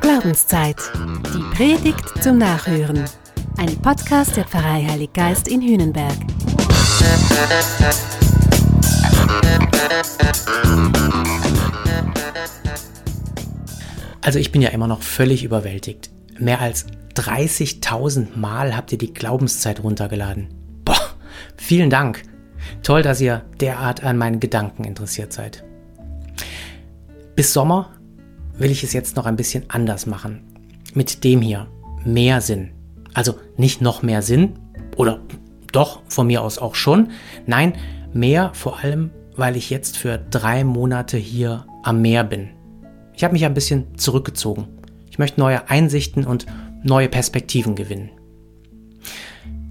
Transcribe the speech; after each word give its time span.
Glaubenszeit. 0.00 0.76
Die 1.32 1.56
Predigt 1.56 2.22
zum 2.22 2.38
Nachhören. 2.38 3.04
Ein 3.58 3.76
Podcast 3.76 4.36
der 4.36 4.44
Pfarrei 4.44 4.84
Heilig 4.88 5.12
Geist 5.12 5.46
in 5.46 5.62
Hühnenberg. 5.62 6.16
Also 14.20 14.38
ich 14.40 14.50
bin 14.50 14.62
ja 14.62 14.70
immer 14.70 14.88
noch 14.88 15.02
völlig 15.02 15.44
überwältigt. 15.44 16.10
Mehr 16.38 16.60
als 16.60 16.86
30.000 17.14 18.36
Mal 18.36 18.76
habt 18.76 18.90
ihr 18.90 18.98
die 18.98 19.14
Glaubenszeit 19.14 19.82
runtergeladen. 19.82 20.48
Boah, 20.84 21.00
vielen 21.56 21.90
Dank. 21.90 22.22
Toll, 22.82 23.02
dass 23.02 23.20
ihr 23.20 23.42
derart 23.60 24.02
an 24.02 24.18
meinen 24.18 24.40
Gedanken 24.40 24.82
interessiert 24.84 25.32
seid. 25.32 25.64
Bis 27.36 27.52
Sommer 27.52 27.90
will 28.58 28.70
ich 28.70 28.84
es 28.84 28.92
jetzt 28.92 29.16
noch 29.16 29.26
ein 29.26 29.36
bisschen 29.36 29.64
anders 29.68 30.06
machen. 30.06 30.42
Mit 30.94 31.24
dem 31.24 31.40
hier. 31.40 31.68
Mehr 32.04 32.40
Sinn. 32.40 32.72
Also 33.14 33.34
nicht 33.56 33.80
noch 33.80 34.02
mehr 34.02 34.22
Sinn. 34.22 34.58
Oder 34.96 35.20
doch, 35.72 36.02
von 36.08 36.26
mir 36.26 36.42
aus 36.42 36.58
auch 36.58 36.74
schon. 36.74 37.10
Nein, 37.46 37.74
mehr 38.12 38.50
vor 38.54 38.78
allem, 38.78 39.10
weil 39.36 39.56
ich 39.56 39.70
jetzt 39.70 39.96
für 39.96 40.18
drei 40.18 40.64
Monate 40.64 41.16
hier 41.16 41.66
am 41.82 42.02
Meer 42.02 42.24
bin. 42.24 42.50
Ich 43.14 43.24
habe 43.24 43.32
mich 43.32 43.44
ein 43.44 43.54
bisschen 43.54 43.96
zurückgezogen. 43.98 44.68
Ich 45.10 45.18
möchte 45.18 45.40
neue 45.40 45.68
Einsichten 45.68 46.24
und 46.24 46.46
neue 46.82 47.08
Perspektiven 47.08 47.74
gewinnen. 47.74 48.10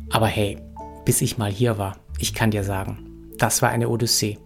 Aber 0.09 0.27
hey, 0.27 0.57
bis 1.05 1.21
ich 1.21 1.37
mal 1.37 1.51
hier 1.51 1.77
war, 1.77 1.97
ich 2.19 2.33
kann 2.33 2.51
dir 2.51 2.63
sagen, 2.63 3.29
das 3.37 3.61
war 3.61 3.69
eine 3.69 3.89
Odyssee. 3.89 4.37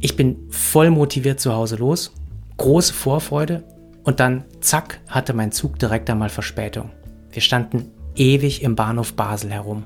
Ich 0.00 0.16
bin 0.16 0.48
voll 0.50 0.90
motiviert 0.90 1.40
zu 1.40 1.52
Hause 1.52 1.76
los, 1.76 2.12
große 2.56 2.94
Vorfreude 2.94 3.64
und 4.04 4.20
dann 4.20 4.44
zack 4.60 5.00
hatte 5.08 5.32
mein 5.32 5.50
Zug 5.50 5.78
direkt 5.78 6.08
einmal 6.08 6.28
Verspätung. 6.28 6.90
Wir 7.32 7.42
standen 7.42 7.90
ewig 8.14 8.62
im 8.62 8.76
Bahnhof 8.76 9.14
Basel 9.14 9.50
herum. 9.50 9.84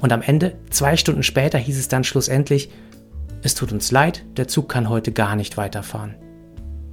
Und 0.00 0.12
am 0.12 0.22
Ende, 0.22 0.56
zwei 0.70 0.96
Stunden 0.96 1.22
später, 1.22 1.58
hieß 1.58 1.78
es 1.78 1.88
dann 1.88 2.04
schlussendlich, 2.04 2.70
es 3.42 3.54
tut 3.54 3.72
uns 3.72 3.90
leid, 3.90 4.24
der 4.36 4.48
Zug 4.48 4.68
kann 4.68 4.88
heute 4.88 5.12
gar 5.12 5.36
nicht 5.36 5.56
weiterfahren. 5.56 6.14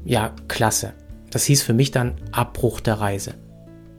Ja, 0.04 0.34
klasse. 0.48 0.94
Das 1.30 1.46
hieß 1.46 1.64
für 1.64 1.74
mich 1.74 1.92
dann 1.92 2.16
Abbruch 2.32 2.80
der 2.80 2.96
Reise. 2.96 3.36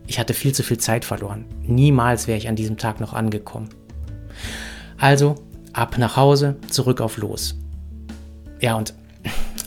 Ich 0.07 0.19
hatte 0.19 0.35
viel 0.35 0.55
zu 0.55 0.63
viel 0.63 0.79
Zeit 0.79 1.05
verloren. 1.05 1.47
Niemals 1.63 2.27
wäre 2.29 2.39
ich 2.39 2.49
an 2.49 2.57
diesem 2.57 2.77
Tag 2.77 3.01
noch 3.01 3.15
angekommen. 3.15 3.71
Also 4.99 5.37
ab 5.73 5.99
nach 5.99 6.17
Hause, 6.17 6.57
zurück 6.69 7.01
auf 7.01 7.17
los. 7.17 7.59
Ja, 8.61 8.75
und 8.75 8.95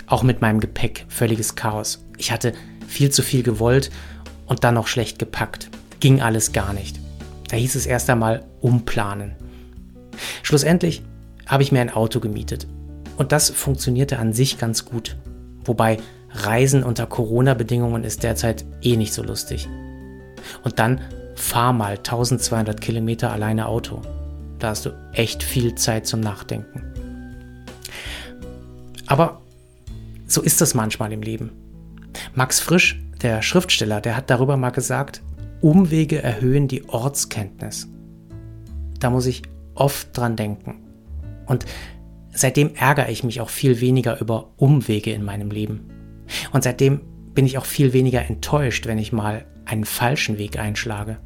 auch 0.07 0.23
mit 0.23 0.41
meinem 0.41 0.59
Gepäck 0.59 1.05
völliges 1.09 1.55
Chaos. 1.55 2.03
Ich 2.17 2.31
hatte 2.31 2.53
viel 2.87 3.11
zu 3.11 3.21
viel 3.21 3.43
gewollt 3.43 3.91
und 4.45 4.63
dann 4.63 4.75
noch 4.75 4.87
schlecht 4.87 5.19
gepackt. 5.19 5.69
Ging 5.99 6.21
alles 6.21 6.53
gar 6.53 6.73
nicht. 6.73 6.99
Da 7.49 7.57
hieß 7.57 7.75
es 7.75 7.85
erst 7.85 8.09
einmal 8.09 8.45
umplanen. 8.61 9.35
Schlussendlich 10.43 11.03
habe 11.45 11.63
ich 11.63 11.71
mir 11.71 11.81
ein 11.81 11.93
Auto 11.93 12.19
gemietet. 12.19 12.67
Und 13.17 13.31
das 13.31 13.49
funktionierte 13.49 14.19
an 14.19 14.33
sich 14.33 14.57
ganz 14.57 14.85
gut. 14.85 15.17
Wobei 15.63 15.97
Reisen 16.31 16.83
unter 16.83 17.07
Corona-Bedingungen 17.07 18.03
ist 18.03 18.23
derzeit 18.23 18.65
eh 18.81 18.95
nicht 18.95 19.13
so 19.13 19.23
lustig. 19.23 19.67
Und 20.63 20.79
dann 20.79 21.01
fahr 21.35 21.73
mal 21.73 21.97
1200 21.97 22.79
Kilometer 22.79 23.31
alleine 23.31 23.67
Auto. 23.67 24.01
Da 24.59 24.69
hast 24.69 24.85
du 24.85 24.91
echt 25.13 25.43
viel 25.43 25.75
Zeit 25.75 26.07
zum 26.07 26.19
Nachdenken. 26.19 26.86
Aber 29.07 29.41
so 30.27 30.41
ist 30.41 30.61
es 30.61 30.73
manchmal 30.73 31.11
im 31.13 31.21
Leben. 31.21 31.51
Max 32.35 32.59
Frisch, 32.59 33.01
der 33.21 33.41
Schriftsteller, 33.41 34.01
der 34.01 34.15
hat 34.15 34.29
darüber 34.29 34.57
mal 34.57 34.69
gesagt, 34.69 35.23
Umwege 35.61 36.21
erhöhen 36.21 36.67
die 36.67 36.87
Ortskenntnis. 36.87 37.87
Da 38.99 39.09
muss 39.09 39.25
ich 39.25 39.41
oft 39.73 40.15
dran 40.15 40.35
denken. 40.35 40.83
Und 41.45 41.65
seitdem 42.31 42.75
ärgere 42.75 43.09
ich 43.09 43.23
mich 43.23 43.41
auch 43.41 43.49
viel 43.49 43.81
weniger 43.81 44.19
über 44.19 44.51
Umwege 44.57 45.11
in 45.11 45.23
meinem 45.23 45.49
Leben. 45.49 45.89
Und 46.51 46.63
seitdem 46.63 47.01
bin 47.33 47.45
ich 47.45 47.57
auch 47.57 47.65
viel 47.65 47.93
weniger 47.93 48.23
enttäuscht, 48.23 48.85
wenn 48.85 48.97
ich 48.97 49.13
mal 49.13 49.45
einen 49.65 49.85
falschen 49.85 50.37
Weg 50.37 50.59
einschlage. 50.59 51.17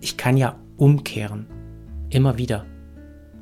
Ich 0.00 0.16
kann 0.16 0.36
ja 0.36 0.58
umkehren. 0.76 1.46
Immer 2.10 2.38
wieder. 2.38 2.66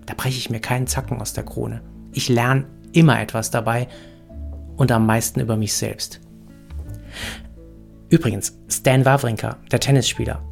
Da 0.06 0.14
breche 0.14 0.38
ich 0.38 0.50
mir 0.50 0.60
keinen 0.60 0.86
Zacken 0.86 1.20
aus 1.20 1.32
der 1.32 1.44
Krone. 1.44 1.82
Ich 2.12 2.28
lerne 2.28 2.66
immer 2.92 3.20
etwas 3.20 3.50
dabei 3.50 3.88
und 4.76 4.92
am 4.92 5.06
meisten 5.06 5.40
über 5.40 5.56
mich 5.56 5.74
selbst. 5.74 6.20
Übrigens, 8.08 8.58
Stan 8.68 9.04
Wawrinka, 9.04 9.58
der 9.70 9.80
Tennisspieler. 9.80 10.42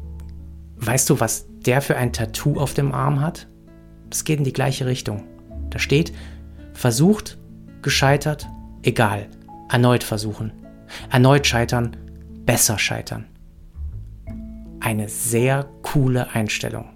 Weißt 0.75 1.09
du, 1.09 1.19
was 1.19 1.45
der 1.65 1.81
für 1.81 1.97
ein 1.97 2.13
Tattoo 2.13 2.59
auf 2.59 2.73
dem 2.73 2.93
Arm 2.93 3.21
hat? 3.21 3.47
Es 4.11 4.23
geht 4.23 4.37
in 4.37 4.43
die 4.43 4.53
gleiche 4.53 4.85
Richtung. 4.85 5.23
Da 5.69 5.79
steht, 5.79 6.13
versucht, 6.73 7.37
gescheitert, 7.81 8.47
egal, 8.83 9.27
erneut 9.69 10.03
versuchen, 10.03 10.51
erneut 11.11 11.47
scheitern, 11.47 11.97
besser 12.45 12.77
scheitern. 12.77 13.25
Eine 14.79 15.09
sehr 15.09 15.67
coole 15.81 16.29
Einstellung. 16.29 16.93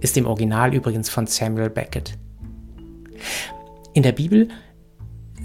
Ist 0.00 0.16
im 0.16 0.26
Original 0.26 0.74
übrigens 0.74 1.08
von 1.08 1.26
Samuel 1.26 1.70
Beckett. 1.70 2.18
In 3.96 4.02
der 4.02 4.12
Bibel, 4.12 4.48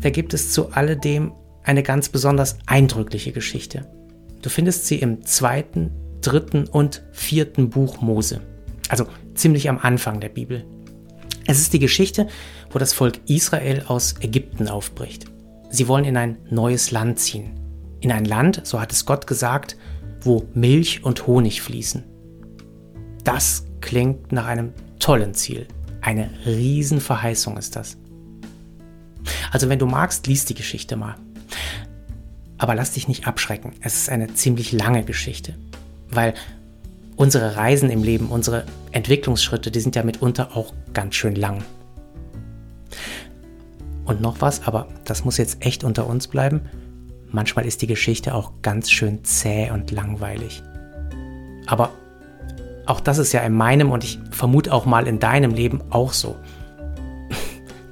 da 0.02 0.10
gibt 0.10 0.34
es 0.34 0.52
zu 0.52 0.72
alledem 0.72 1.32
eine 1.64 1.84
ganz 1.84 2.10
besonders 2.10 2.58
eindrückliche 2.66 3.32
Geschichte. 3.32 3.90
Du 4.42 4.50
findest 4.50 4.88
sie 4.88 4.98
im 4.98 5.26
zweiten, 5.26 5.90
dritten 6.20 6.68
und 6.68 7.02
vierten 7.14 7.70
Buch 7.70 8.02
Mose. 8.02 8.42
Also 8.90 9.06
ziemlich 9.36 9.70
am 9.70 9.78
Anfang 9.78 10.20
der 10.20 10.28
Bibel. 10.28 10.66
Es 11.48 11.60
ist 11.60 11.72
die 11.72 11.80
Geschichte, 11.80 12.28
wo 12.72 12.78
das 12.78 12.92
Volk 12.92 13.22
Israel 13.26 13.86
aus 13.88 14.16
Ägypten 14.20 14.68
aufbricht. 14.68 15.28
Sie 15.70 15.88
wollen 15.88 16.04
in 16.04 16.18
ein 16.18 16.38
neues 16.50 16.92
Land 16.92 17.20
ziehen. 17.20 17.52
In 18.02 18.12
ein 18.12 18.26
Land, 18.26 18.68
so 18.68 18.82
hat 18.82 18.92
es 18.92 19.06
Gott 19.06 19.28
gesagt, 19.28 19.78
wo 20.24 20.46
Milch 20.54 21.06
und 21.06 21.26
Honig 21.26 21.62
fließen. 21.62 22.04
Das 23.24 23.64
klingt 23.80 24.34
nach 24.34 24.48
einem 24.48 24.74
tollen 25.00 25.36
Ziel. 25.36 25.70
Eine 26.02 26.30
Riesenverheißung 26.46 27.56
ist 27.56 27.78
das. 27.78 28.01
Also 29.52 29.70
wenn 29.70 29.80
du 29.80 29.86
magst, 29.86 30.26
liest 30.28 30.50
die 30.50 30.56
Geschichte 30.56 30.96
mal. 30.96 31.16
Aber 32.58 32.74
lass 32.74 32.94
dich 32.94 33.08
nicht 33.08 33.28
abschrecken. 33.28 33.74
Es 33.82 33.96
ist 33.96 34.10
eine 34.10 34.34
ziemlich 34.34 34.72
lange 34.72 35.04
Geschichte. 35.04 35.56
Weil 36.10 36.34
unsere 37.16 37.56
Reisen 37.56 37.90
im 37.90 38.04
Leben, 38.04 38.28
unsere 38.28 38.66
Entwicklungsschritte, 38.92 39.72
die 39.72 39.80
sind 39.80 39.96
ja 39.96 40.04
mitunter 40.04 40.56
auch 40.56 40.74
ganz 40.94 41.16
schön 41.16 41.36
lang. 41.36 41.64
Und 44.06 44.22
noch 44.22 44.42
was, 44.42 44.66
aber 44.68 44.88
das 45.06 45.26
muss 45.26 45.38
jetzt 45.38 45.64
echt 45.66 45.84
unter 45.84 46.08
uns 46.08 46.28
bleiben. 46.28 46.62
Manchmal 47.30 47.66
ist 47.66 47.82
die 47.82 47.88
Geschichte 47.88 48.34
auch 48.34 48.52
ganz 48.62 48.92
schön 48.92 49.24
zäh 49.24 49.70
und 49.72 49.92
langweilig. 49.92 50.64
Aber 51.68 51.92
auch 52.86 53.00
das 53.00 53.20
ist 53.20 53.32
ja 53.32 53.42
in 53.42 53.54
meinem 53.54 53.92
und 53.92 54.04
ich 54.04 54.20
vermute 54.32 54.74
auch 54.74 54.86
mal 54.86 55.08
in 55.08 55.20
deinem 55.20 55.54
Leben 55.54 55.82
auch 55.92 56.14
so. 56.14 56.36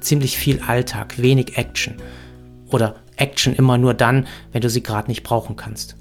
Ziemlich 0.00 0.36
viel 0.36 0.60
Alltag, 0.60 1.20
wenig 1.20 1.56
Action. 1.56 1.96
Oder 2.68 2.96
Action 3.16 3.54
immer 3.54 3.78
nur 3.78 3.94
dann, 3.94 4.26
wenn 4.52 4.62
du 4.62 4.70
sie 4.70 4.82
gerade 4.82 5.08
nicht 5.08 5.22
brauchen 5.22 5.56
kannst. 5.56 5.96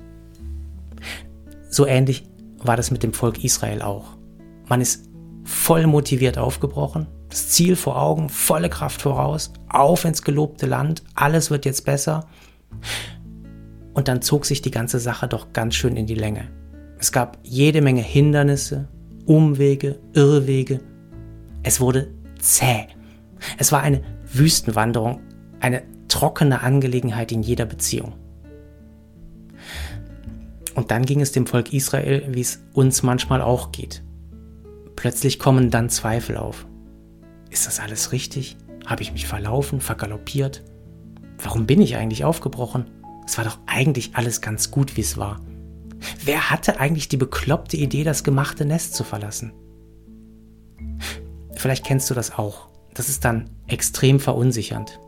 So 1.70 1.86
ähnlich 1.86 2.24
war 2.58 2.78
das 2.78 2.92
mit 2.92 3.04
dem 3.04 3.14
Volk 3.14 3.44
Israel 3.44 3.82
auch. 3.82 4.18
Man 4.68 4.82
ist 4.82 5.10
voll 5.44 5.88
motiviert 5.88 6.38
aufgebrochen, 6.38 7.08
das 7.30 7.50
Ziel 7.50 7.76
vor 7.76 8.02
Augen, 8.02 8.30
volle 8.30 8.70
Kraft 8.70 9.02
voraus, 9.02 9.54
auf 9.70 10.06
ins 10.06 10.24
gelobte 10.24 10.66
Land, 10.66 11.04
alles 11.16 11.52
wird 11.52 11.66
jetzt 11.66 11.86
besser. 11.86 12.28
Und 13.94 14.08
dann 14.08 14.22
zog 14.22 14.46
sich 14.46 14.62
die 14.62 14.72
ganze 14.72 15.00
Sache 15.00 15.28
doch 15.28 15.54
ganz 15.54 15.76
schön 15.76 15.98
in 15.98 16.06
die 16.06 16.16
Länge. 16.16 16.50
Es 17.00 17.12
gab 17.12 17.38
jede 17.44 17.82
Menge 17.82 18.02
Hindernisse, 18.02 18.88
Umwege, 19.26 20.00
Irrwege. 20.14 20.82
Es 21.64 21.80
wurde 21.80 22.14
zäh. 22.40 22.88
Es 23.58 23.72
war 23.72 23.82
eine 23.82 24.02
Wüstenwanderung, 24.32 25.22
eine 25.60 25.84
trockene 26.08 26.62
Angelegenheit 26.62 27.32
in 27.32 27.44
jeder 27.44 27.66
Beziehung. 27.66 28.14
Und 30.76 30.92
dann 30.92 31.06
ging 31.06 31.22
es 31.22 31.32
dem 31.32 31.46
Volk 31.46 31.74
Israel, 31.74 32.28
wie 32.30 32.42
es 32.42 32.64
uns 32.74 33.04
manchmal 33.04 33.42
auch 33.42 33.72
geht. 33.72 34.04
Plötzlich 34.96 35.40
kommen 35.40 35.72
dann 35.72 35.90
Zweifel 35.90 36.38
auf. 36.38 36.68
Ist 37.50 37.68
das 37.68 37.80
alles 37.80 38.12
richtig? 38.12 38.58
Habe 38.86 39.02
ich 39.02 39.12
mich 39.12 39.28
verlaufen, 39.28 39.82
vergaloppiert? 39.82 40.64
Warum 41.42 41.66
bin 41.66 41.82
ich 41.82 41.96
eigentlich 41.96 42.26
aufgebrochen? 42.26 42.90
Es 43.26 43.38
war 43.38 43.46
doch 43.46 43.60
eigentlich 43.66 44.12
alles 44.16 44.42
ganz 44.42 44.72
gut, 44.72 44.98
wie 44.98 45.02
es 45.02 45.18
war. 45.18 45.42
Wer 46.24 46.50
hatte 46.50 46.80
eigentlich 46.80 47.10
die 47.10 47.18
bekloppte 47.18 47.78
Idee, 47.78 48.04
das 48.04 48.24
gemachte 48.24 48.66
Nest 48.66 48.96
zu 48.96 49.04
verlassen? 49.04 49.54
Vielleicht 51.56 51.86
kennst 51.86 52.10
du 52.10 52.14
das 52.14 52.38
auch. 52.38 52.70
Das 53.00 53.08
ist 53.08 53.24
dann 53.24 53.50
extrem 53.68 54.20
verunsichernd. 54.20 55.00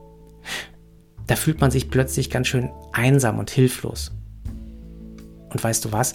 da 1.27 1.35
fühlt 1.35 1.59
man 1.59 1.71
sich 1.71 1.89
plötzlich 1.89 2.29
ganz 2.29 2.47
schön 2.47 2.69
einsam 2.93 3.37
und 3.37 3.51
hilflos. 3.51 4.13
Und 5.49 5.61
weißt 5.61 5.83
du 5.83 5.91
was? 5.91 6.13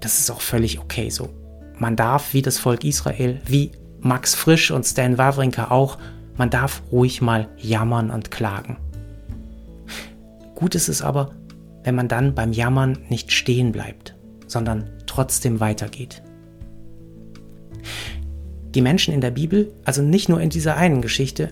Das 0.00 0.18
ist 0.18 0.30
auch 0.30 0.40
völlig 0.40 0.78
okay 0.78 1.10
so. 1.10 1.28
Man 1.76 1.94
darf, 1.94 2.32
wie 2.32 2.40
das 2.40 2.56
Volk 2.56 2.84
Israel, 2.84 3.38
wie 3.44 3.72
Max 4.00 4.34
Frisch 4.34 4.70
und 4.70 4.84
Stan 4.86 5.18
Wawrinka 5.18 5.70
auch, 5.70 5.98
man 6.38 6.48
darf 6.48 6.80
ruhig 6.90 7.20
mal 7.20 7.50
jammern 7.58 8.10
und 8.10 8.30
klagen. 8.30 8.78
Gut 10.54 10.74
ist 10.74 10.88
es 10.88 11.02
aber, 11.02 11.34
wenn 11.82 11.96
man 11.96 12.08
dann 12.08 12.34
beim 12.34 12.54
Jammern 12.54 12.96
nicht 13.10 13.30
stehen 13.30 13.72
bleibt, 13.72 14.16
sondern 14.46 14.88
trotzdem 15.04 15.60
weitergeht. 15.60 16.22
Die 18.74 18.82
Menschen 18.82 19.14
in 19.14 19.20
der 19.20 19.30
Bibel, 19.30 19.72
also 19.84 20.02
nicht 20.02 20.28
nur 20.28 20.40
in 20.40 20.50
dieser 20.50 20.76
einen 20.76 21.00
Geschichte, 21.00 21.50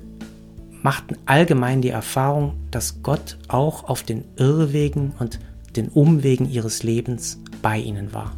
machten 0.83 1.17
allgemein 1.25 1.81
die 1.81 1.91
Erfahrung, 1.91 2.55
dass 2.73 3.03
Gott 3.03 3.39
auch 3.47 3.85
auf 3.85 4.03
den 4.03 4.25
Irrwegen 4.37 5.13
und 5.21 5.39
den 5.77 5.89
Umwegen 5.89 6.51
ihres 6.51 6.83
Lebens 6.83 7.39
bei 7.63 7.79
ihnen 7.79 8.13
war. 8.13 8.37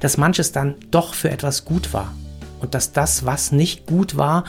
Dass 0.00 0.18
manches 0.18 0.52
dann 0.52 0.74
doch 0.90 1.14
für 1.14 1.30
etwas 1.30 1.64
gut 1.64 1.94
war 1.94 2.14
und 2.60 2.74
dass 2.74 2.92
das, 2.92 3.24
was 3.24 3.52
nicht 3.52 3.86
gut 3.86 4.18
war, 4.18 4.44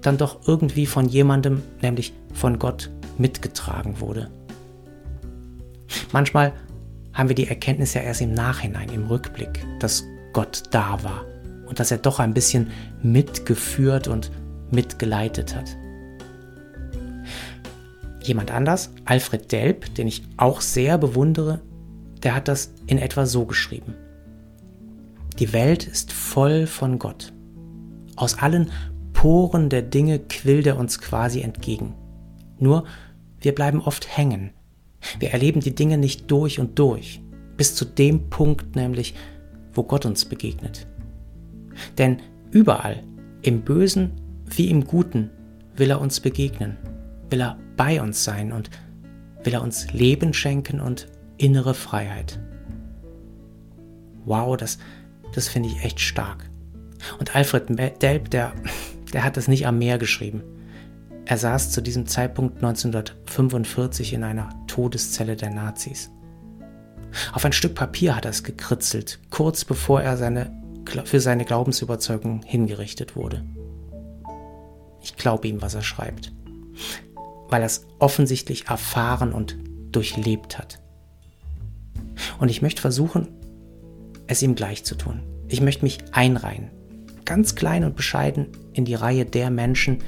dann 0.00 0.16
doch 0.16 0.48
irgendwie 0.48 0.86
von 0.86 1.06
jemandem, 1.06 1.62
nämlich 1.82 2.14
von 2.32 2.58
Gott, 2.58 2.90
mitgetragen 3.18 4.00
wurde. 4.00 4.30
Manchmal 6.12 6.52
haben 7.12 7.28
wir 7.28 7.36
die 7.36 7.48
Erkenntnis 7.48 7.94
ja 7.94 8.00
erst 8.00 8.22
im 8.22 8.32
Nachhinein, 8.32 8.88
im 8.90 9.06
Rückblick, 9.06 9.66
dass 9.80 10.04
Gott 10.32 10.62
da 10.70 11.02
war 11.02 11.24
und 11.68 11.78
dass 11.80 11.90
er 11.90 11.98
doch 11.98 12.18
ein 12.18 12.34
bisschen 12.34 12.70
mitgeführt 13.02 14.08
und 14.08 14.30
mitgeleitet 14.70 15.54
hat. 15.54 15.76
Jemand 18.22 18.50
anders, 18.50 18.90
Alfred 19.04 19.52
Delp, 19.52 19.94
den 19.94 20.06
ich 20.06 20.22
auch 20.36 20.60
sehr 20.60 20.98
bewundere, 20.98 21.60
der 22.22 22.34
hat 22.34 22.48
das 22.48 22.72
in 22.86 22.98
etwa 22.98 23.26
so 23.26 23.46
geschrieben. 23.46 23.94
Die 25.38 25.52
Welt 25.52 25.86
ist 25.86 26.12
voll 26.12 26.66
von 26.66 26.98
Gott. 26.98 27.32
Aus 28.16 28.38
allen 28.38 28.70
Poren 29.12 29.68
der 29.68 29.82
Dinge 29.82 30.18
quillt 30.18 30.66
er 30.66 30.78
uns 30.78 31.00
quasi 31.00 31.40
entgegen. 31.40 31.94
Nur, 32.58 32.84
wir 33.40 33.54
bleiben 33.54 33.80
oft 33.80 34.16
hängen. 34.16 34.50
Wir 35.20 35.30
erleben 35.30 35.60
die 35.60 35.74
Dinge 35.74 35.96
nicht 35.96 36.30
durch 36.30 36.58
und 36.58 36.78
durch, 36.78 37.22
bis 37.56 37.74
zu 37.74 37.84
dem 37.84 38.30
Punkt 38.30 38.74
nämlich, 38.74 39.14
wo 39.72 39.84
Gott 39.84 40.06
uns 40.06 40.24
begegnet. 40.24 40.88
Denn 41.98 42.18
überall, 42.50 43.02
im 43.42 43.62
Bösen 43.62 44.12
wie 44.46 44.70
im 44.70 44.84
Guten, 44.84 45.30
will 45.76 45.90
er 45.90 46.00
uns 46.00 46.20
begegnen 46.20 46.76
will 47.30 47.40
er 47.40 47.58
bei 47.76 48.00
uns 48.00 48.24
sein 48.24 48.52
und 48.52 48.70
will 49.44 49.54
er 49.54 49.62
uns 49.62 49.92
Leben 49.92 50.34
schenken 50.34 50.80
und 50.80 51.08
innere 51.36 51.74
Freiheit. 51.74 52.40
Wow, 54.24 54.56
das, 54.56 54.78
das 55.34 55.48
finde 55.48 55.68
ich 55.68 55.84
echt 55.84 56.00
stark. 56.00 56.48
Und 57.18 57.34
Alfred 57.36 57.68
Delp, 58.02 58.30
der, 58.30 58.52
der 59.12 59.24
hat 59.24 59.36
das 59.36 59.48
nicht 59.48 59.66
am 59.66 59.78
Meer 59.78 59.98
geschrieben. 59.98 60.42
Er 61.24 61.38
saß 61.38 61.70
zu 61.70 61.82
diesem 61.82 62.06
Zeitpunkt 62.06 62.56
1945 62.56 64.14
in 64.14 64.24
einer 64.24 64.48
Todeszelle 64.66 65.36
der 65.36 65.50
Nazis. 65.50 66.10
Auf 67.32 67.44
ein 67.44 67.52
Stück 67.52 67.74
Papier 67.74 68.16
hat 68.16 68.24
er 68.24 68.30
es 68.30 68.42
gekritzelt, 68.42 69.18
kurz 69.30 69.64
bevor 69.64 70.02
er 70.02 70.16
seine, 70.16 70.50
für 71.04 71.20
seine 71.20 71.44
Glaubensüberzeugung 71.44 72.42
hingerichtet 72.44 73.16
wurde. 73.16 73.44
Ich 75.02 75.16
glaube 75.16 75.48
ihm, 75.48 75.62
was 75.62 75.74
er 75.74 75.82
schreibt 75.82 76.32
weil 77.48 77.62
er 77.62 77.66
es 77.66 77.86
offensichtlich 77.98 78.68
erfahren 78.68 79.32
und 79.32 79.56
durchlebt 79.90 80.58
hat. 80.58 80.80
Und 82.38 82.50
ich 82.50 82.62
möchte 82.62 82.80
versuchen, 82.80 83.28
es 84.26 84.42
ihm 84.42 84.54
gleich 84.54 84.84
zu 84.84 84.94
tun. 84.94 85.22
Ich 85.48 85.60
möchte 85.60 85.84
mich 85.84 85.98
einreihen, 86.12 86.70
ganz 87.24 87.54
klein 87.54 87.84
und 87.84 87.96
bescheiden 87.96 88.48
in 88.74 88.84
die 88.84 88.94
Reihe 88.94 89.24
der 89.24 89.50
Menschen, 89.50 89.98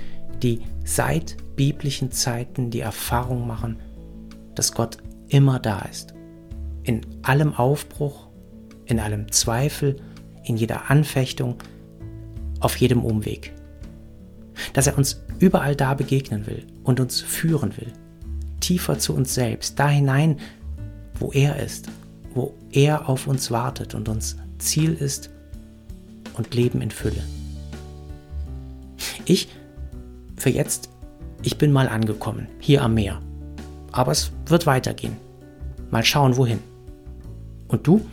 die 0.42 0.60
seit 0.84 1.36
biblischen 1.56 2.12
Zeiten 2.12 2.70
die 2.70 2.80
Erfahrung 2.80 3.46
machen, 3.46 3.78
dass 4.54 4.72
Gott 4.72 4.98
immer 5.28 5.58
da 5.58 5.80
ist. 5.82 6.14
In 6.82 7.00
allem 7.22 7.54
Aufbruch, 7.54 8.28
in 8.84 9.00
allem 9.00 9.32
Zweifel, 9.32 9.96
in 10.44 10.56
jeder 10.56 10.90
Anfechtung, 10.90 11.56
auf 12.60 12.76
jedem 12.76 13.04
Umweg. 13.04 13.52
Dass 14.72 14.86
er 14.86 14.98
uns 14.98 15.22
überall 15.38 15.74
da 15.74 15.94
begegnen 15.94 16.46
will 16.46 16.66
und 16.84 17.00
uns 17.00 17.20
führen 17.20 17.76
will. 17.76 17.92
Tiefer 18.60 18.98
zu 18.98 19.14
uns 19.14 19.34
selbst, 19.34 19.78
da 19.78 19.88
hinein, 19.88 20.38
wo 21.18 21.32
er 21.32 21.56
ist, 21.56 21.88
wo 22.34 22.54
er 22.70 23.08
auf 23.08 23.26
uns 23.26 23.50
wartet 23.50 23.94
und 23.94 24.08
uns 24.08 24.36
Ziel 24.58 24.92
ist 24.94 25.30
und 26.34 26.54
Leben 26.54 26.80
in 26.82 26.90
Fülle. 26.90 27.22
Ich, 29.24 29.48
für 30.36 30.50
jetzt, 30.50 30.90
ich 31.42 31.58
bin 31.58 31.72
mal 31.72 31.88
angekommen, 31.88 32.48
hier 32.58 32.82
am 32.82 32.94
Meer. 32.94 33.20
Aber 33.92 34.12
es 34.12 34.32
wird 34.46 34.66
weitergehen. 34.66 35.16
Mal 35.90 36.04
schauen, 36.04 36.36
wohin. 36.36 36.60
Und 37.68 37.86
du? 37.86 38.06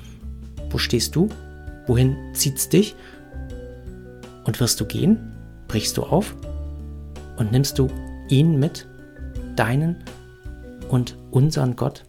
Wo 0.70 0.78
stehst 0.78 1.16
du? 1.16 1.30
Wohin 1.88 2.18
zieht's 2.34 2.68
dich? 2.68 2.96
Und 4.44 4.60
wirst 4.60 4.80
du 4.80 4.86
gehen? 4.86 5.18
Brichst 5.68 5.98
du 5.98 6.04
auf? 6.04 6.36
Und 7.38 7.52
nimmst 7.52 7.80
du 7.80 7.88
ihn 8.30 8.60
mit, 8.60 8.88
deinen 9.56 10.04
und 10.90 11.18
unseren 11.32 11.76
Gott? 11.76 12.04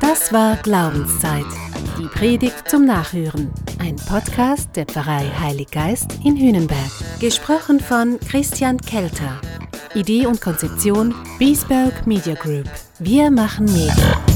Das 0.00 0.32
war 0.32 0.56
Glaubenszeit. 0.62 1.44
Die 1.98 2.06
Predigt 2.06 2.68
zum 2.68 2.84
Nachhören. 2.84 3.50
Ein 3.80 3.96
Podcast 3.96 4.76
der 4.76 4.86
Pfarrei 4.86 5.24
Heilig 5.40 5.70
Geist 5.72 6.18
in 6.24 6.36
Hünenberg. 6.36 6.90
Gesprochen 7.20 7.80
von 7.80 8.20
Christian 8.20 8.78
Kelter. 8.78 9.40
Idee 9.94 10.26
und 10.26 10.40
Konzeption 10.40 11.14
Biesberg 11.38 12.06
Media 12.06 12.34
Group. 12.34 12.68
Wir 13.00 13.30
machen 13.30 13.64
Medien. 13.66 14.27